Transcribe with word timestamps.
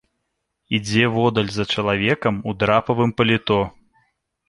Ідзе 0.77 1.03
воддаль 1.17 1.53
за 1.59 1.67
чалавекам 1.75 2.43
у 2.51 2.57
драпавым 2.59 3.17
паліто. 3.19 3.65